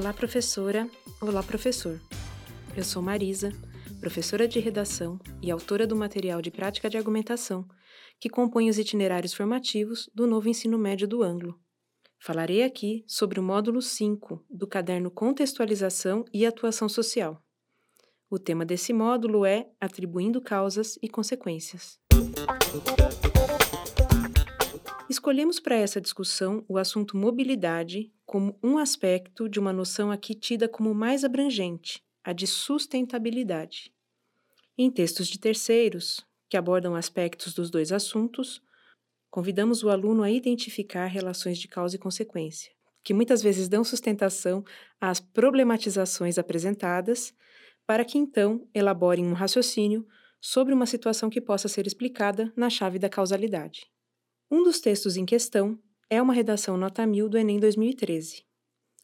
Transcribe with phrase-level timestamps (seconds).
[0.00, 0.88] Olá, professora.
[1.20, 2.00] Olá, professor.
[2.74, 3.52] Eu sou Marisa,
[4.00, 7.68] professora de redação e autora do material de prática de argumentação
[8.18, 11.60] que compõe os itinerários formativos do novo ensino médio do Anglo.
[12.18, 17.38] Falarei aqui sobre o módulo 5 do caderno Contextualização e Atuação Social.
[18.30, 22.00] O tema desse módulo é Atribuindo Causas e Consequências.
[25.20, 30.66] Escolhemos para essa discussão o assunto mobilidade como um aspecto de uma noção aqui tida
[30.66, 33.92] como mais abrangente, a de sustentabilidade.
[34.78, 38.62] Em textos de terceiros, que abordam aspectos dos dois assuntos,
[39.30, 42.72] convidamos o aluno a identificar relações de causa e consequência,
[43.04, 44.64] que muitas vezes dão sustentação
[44.98, 47.34] às problematizações apresentadas,
[47.86, 50.06] para que então elaborem um raciocínio
[50.40, 53.90] sobre uma situação que possa ser explicada na chave da causalidade.
[54.52, 55.78] Um dos textos em questão
[56.10, 58.42] é uma redação nota 1000 do Enem 2013,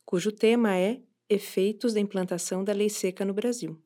[0.05, 3.81] cujo tema é Efeitos da implantação da lei seca no Brasil.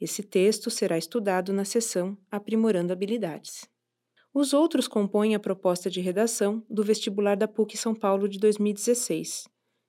[0.00, 3.68] Esse texto será estudado na sessão Aprimorando Habilidades.
[4.32, 9.48] Os outros compõem a proposta de redação do vestibular da PUC São Paulo de 2016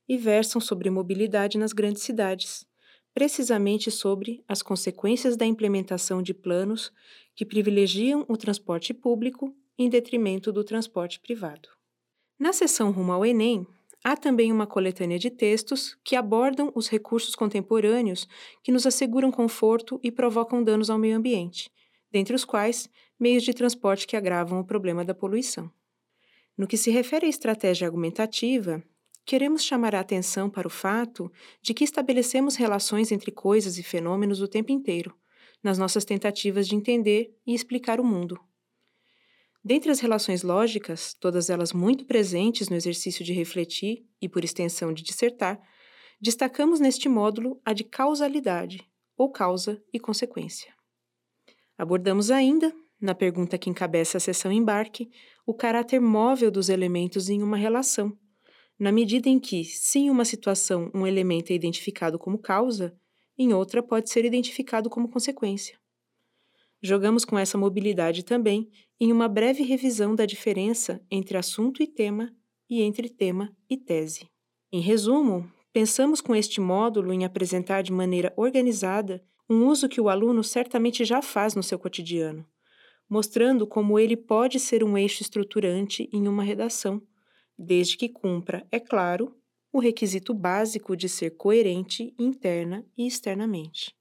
[0.09, 2.65] e versam sobre mobilidade nas grandes cidades,
[3.13, 6.91] precisamente sobre as consequências da implementação de planos
[7.35, 11.69] que privilegiam o transporte público em detrimento do transporte privado.
[12.39, 13.67] Na seção Rumo ao Enem,
[14.03, 18.27] há também uma coletânea de textos que abordam os recursos contemporâneos
[18.63, 21.69] que nos asseguram conforto e provocam danos ao meio ambiente,
[22.11, 25.71] dentre os quais meios de transporte que agravam o problema da poluição.
[26.57, 28.83] No que se refere à estratégia argumentativa,
[29.25, 34.41] queremos chamar a atenção para o fato de que estabelecemos relações entre coisas e fenômenos
[34.41, 35.15] o tempo inteiro,
[35.63, 38.39] nas nossas tentativas de entender e explicar o mundo.
[39.63, 44.91] Dentre as relações lógicas, todas elas muito presentes no exercício de refletir e, por extensão,
[44.91, 45.61] de dissertar,
[46.19, 48.83] destacamos neste módulo a de causalidade,
[49.15, 50.73] ou causa e consequência.
[51.77, 55.09] Abordamos ainda, na pergunta que encabeça a seção embarque,
[55.45, 58.17] o caráter móvel dos elementos em uma relação,
[58.79, 62.95] na medida em que, se em uma situação um elemento é identificado como causa,
[63.37, 65.80] em outra pode ser identificado como consequência.
[66.83, 68.69] Jogamos com essa mobilidade também
[68.99, 72.33] em uma breve revisão da diferença entre assunto e tema
[72.67, 74.27] e entre tema e tese.
[74.73, 80.09] Em resumo, pensamos com este módulo em apresentar de maneira organizada um uso que o
[80.09, 82.45] aluno certamente já faz no seu cotidiano,
[83.07, 87.01] mostrando como ele pode ser um eixo estruturante em uma redação,
[87.57, 89.35] desde que cumpra, é claro,
[89.71, 93.93] o requisito básico de ser coerente interna e externamente.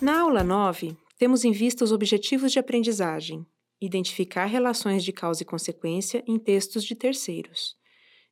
[0.00, 3.44] Na aula 9, temos em vista os objetivos de aprendizagem,
[3.80, 7.74] identificar relações de causa e consequência em textos de terceiros,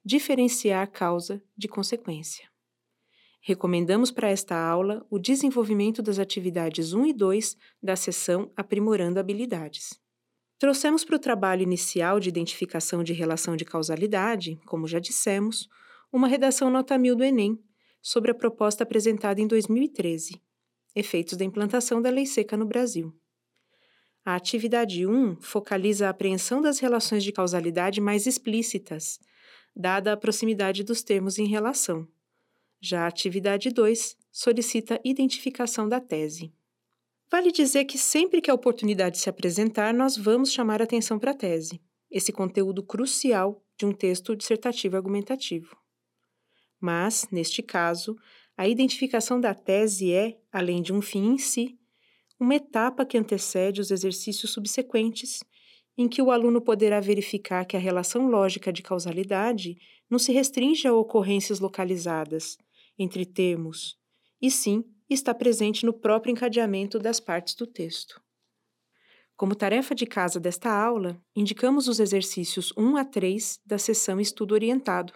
[0.05, 2.49] diferenciar causa de consequência.
[3.41, 9.99] Recomendamos para esta aula o desenvolvimento das atividades 1 e 2 da sessão Aprimorando Habilidades.
[10.61, 15.69] Trouxemos para o trabalho inicial de identificação de relação de causalidade, como já dissemos,
[16.13, 17.59] uma redação nota 1000 do Enem
[18.01, 20.46] sobre a proposta apresentada em 2013
[20.97, 23.15] efeitos da implantação da lei seca no Brasil.
[24.25, 29.21] A atividade 1 focaliza a apreensão das relações de causalidade mais explícitas,
[29.75, 32.09] dada a proximidade dos termos em relação.
[32.81, 36.53] Já a atividade 2 solicita identificação da tese.
[37.31, 41.35] Vale dizer que sempre que a oportunidade se apresentar, nós vamos chamar atenção para a
[41.35, 41.81] tese,
[42.11, 45.77] esse conteúdo crucial de um texto dissertativo argumentativo.
[46.81, 48.17] Mas, neste caso,
[48.57, 51.79] a identificação da tese é, além de um fim em si,
[52.39, 55.43] uma etapa que antecede os exercícios subsequentes,
[55.97, 59.77] em que o aluno poderá verificar que a relação lógica de causalidade
[60.09, 62.59] não se restringe a ocorrências localizadas
[62.99, 63.99] entre termos,
[64.41, 68.21] e sim está presente no próprio encadeamento das partes do texto.
[69.37, 74.53] Como tarefa de casa desta aula, indicamos os exercícios 1 a 3 da sessão Estudo
[74.53, 75.13] Orientado,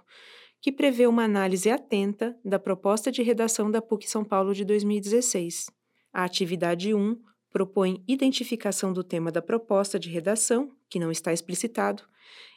[0.61, 5.71] que prevê uma análise atenta da proposta de redação da PUC São Paulo de 2016.
[6.12, 7.19] A atividade 1
[7.51, 12.03] propõe identificação do tema da proposta de redação, que não está explicitado,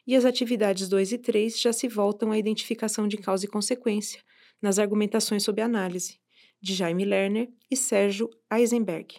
[0.05, 4.21] e as atividades 2 e 3 já se voltam à identificação de causa e consequência,
[4.61, 6.19] nas argumentações sob análise,
[6.61, 9.15] de Jaime Lerner e Sérgio Eisenberg,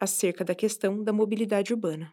[0.00, 2.12] acerca da questão da mobilidade urbana.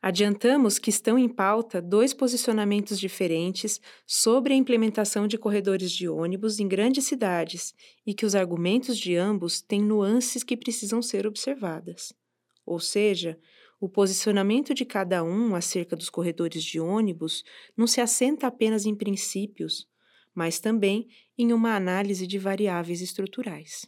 [0.00, 6.60] Adiantamos que estão em pauta dois posicionamentos diferentes sobre a implementação de corredores de ônibus
[6.60, 7.74] em grandes cidades
[8.06, 12.12] e que os argumentos de ambos têm nuances que precisam ser observadas.
[12.66, 13.38] Ou seja,
[13.80, 17.44] o posicionamento de cada um acerca dos corredores de ônibus
[17.76, 19.86] não se assenta apenas em princípios,
[20.34, 21.06] mas também
[21.36, 23.86] em uma análise de variáveis estruturais.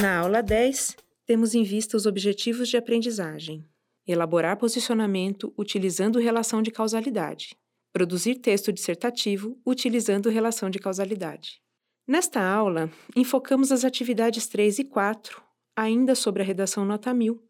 [0.00, 0.96] Na aula 10,
[1.30, 3.64] temos em vista os objetivos de aprendizagem.
[4.04, 7.56] Elaborar posicionamento utilizando relação de causalidade.
[7.92, 11.62] Produzir texto dissertativo utilizando relação de causalidade.
[12.04, 15.40] Nesta aula, enfocamos as atividades 3 e 4,
[15.76, 17.40] ainda sobre a redação nota 1000,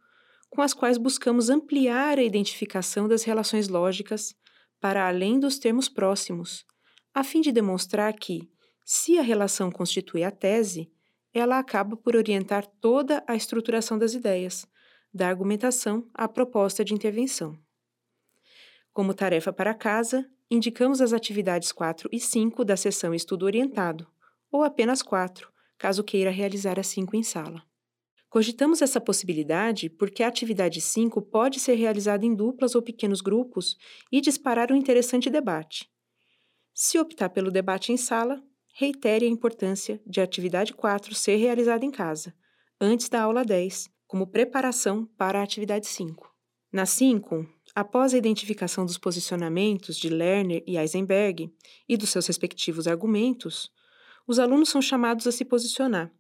[0.50, 4.34] com as quais buscamos ampliar a identificação das relações lógicas
[4.78, 6.66] para além dos termos próximos,
[7.14, 8.46] a fim de demonstrar que,
[8.84, 10.92] se a relação constitui a tese,
[11.32, 14.66] ela acaba por orientar toda a estruturação das ideias,
[15.12, 17.58] da argumentação à proposta de intervenção.
[18.92, 24.06] Como tarefa para casa, indicamos as atividades 4 e 5 da sessão Estudo Orientado,
[24.50, 27.62] ou apenas 4, caso queira realizar as 5 em sala.
[28.28, 33.76] Cogitamos essa possibilidade porque a atividade 5 pode ser realizada em duplas ou pequenos grupos
[34.10, 35.90] e disparar um interessante debate.
[36.72, 38.40] Se optar pelo debate em sala,
[38.80, 42.34] reitere a importância de a atividade 4 ser realizada em casa,
[42.80, 46.34] antes da aula 10, como preparação para a atividade 5.
[46.72, 51.52] Na 5, após a identificação dos posicionamentos de Lerner e Eisenberg
[51.86, 53.70] e dos seus respectivos argumentos,
[54.26, 56.10] os alunos são chamados a se posicionar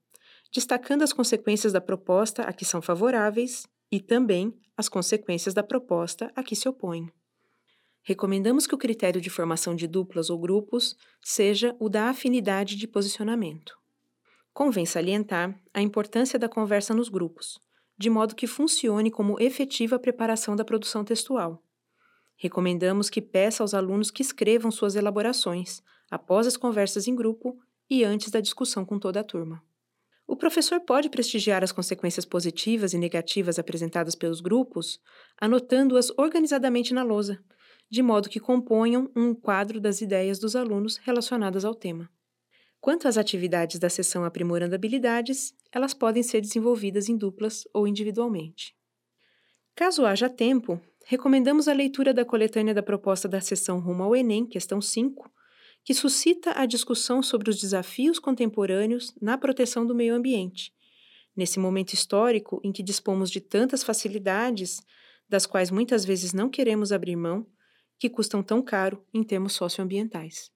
[0.52, 6.32] destacando as consequências da proposta a que são favoráveis e também as consequências da proposta
[6.34, 7.08] a que se opõem.
[8.02, 12.86] Recomendamos que o critério de formação de duplas ou grupos seja o da afinidade de
[12.86, 13.78] posicionamento.
[14.52, 17.60] Convém salientar a importância da conversa nos grupos,
[17.96, 21.62] de modo que funcione como efetiva preparação da produção textual.
[22.36, 27.58] Recomendamos que peça aos alunos que escrevam suas elaborações após as conversas em grupo
[27.88, 29.62] e antes da discussão com toda a turma.
[30.26, 35.00] O professor pode prestigiar as consequências positivas e negativas apresentadas pelos grupos,
[35.38, 37.42] anotando-as organizadamente na lousa,
[37.90, 42.08] de modo que componham um quadro das ideias dos alunos relacionadas ao tema.
[42.80, 48.74] Quanto às atividades da sessão Aprimorando Habilidades, elas podem ser desenvolvidas em duplas ou individualmente.
[49.74, 54.46] Caso haja tempo, recomendamos a leitura da coletânea da proposta da sessão Rumo ao Enem,
[54.46, 55.30] questão 5,
[55.84, 60.72] que suscita a discussão sobre os desafios contemporâneos na proteção do meio ambiente,
[61.36, 64.80] nesse momento histórico em que dispomos de tantas facilidades,
[65.28, 67.46] das quais muitas vezes não queremos abrir mão,
[68.00, 70.50] que custam tão caro em termos socioambientais.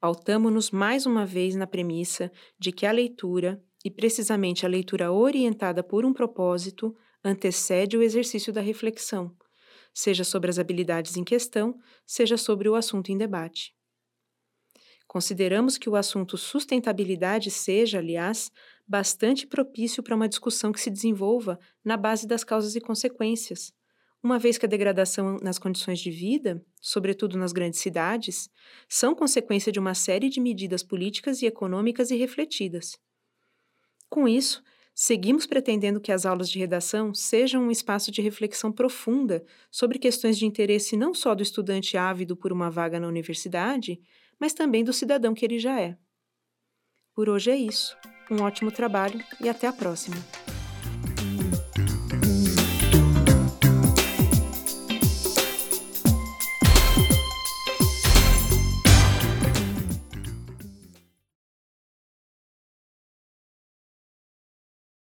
[0.00, 5.82] Pautamo-nos mais uma vez na premissa de que a leitura, e precisamente a leitura orientada
[5.82, 9.36] por um propósito, antecede o exercício da reflexão,
[9.92, 13.74] seja sobre as habilidades em questão, seja sobre o assunto em debate.
[15.06, 18.50] Consideramos que o assunto sustentabilidade seja, aliás,
[18.86, 23.72] bastante propício para uma discussão que se desenvolva na base das causas e consequências,
[24.24, 28.48] uma vez que a degradação nas condições de vida, sobretudo nas grandes cidades,
[28.88, 32.98] são consequência de uma série de medidas políticas e econômicas irrefletidas.
[34.08, 34.62] Com isso,
[34.96, 40.38] Seguimos pretendendo que as aulas de redação sejam um espaço de reflexão profunda sobre questões
[40.38, 44.00] de interesse não só do estudante ávido por uma vaga na universidade,
[44.38, 45.98] mas também do cidadão que ele já é.
[47.12, 47.96] Por hoje é isso.
[48.30, 50.16] Um ótimo trabalho e até a próxima!